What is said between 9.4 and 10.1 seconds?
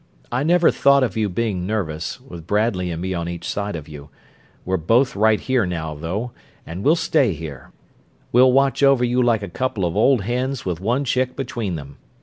a couple of